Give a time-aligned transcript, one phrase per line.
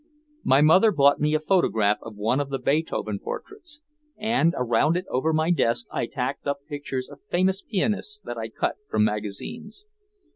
[0.43, 3.81] My mother bought me a photograph of one of the Beethoven portraits,
[4.17, 8.49] and around it over my desk I tacked up pictures of famous pianists that I
[8.49, 9.85] cut from magazines.